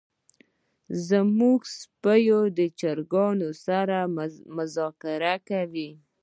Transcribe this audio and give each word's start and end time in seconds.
زمونږ 1.07 1.59
سپی 1.79 2.23
د 2.57 2.59
چرګانو 2.79 3.49
سره 3.65 3.97
مذاکره 4.57 5.35
کوي. 5.49 5.89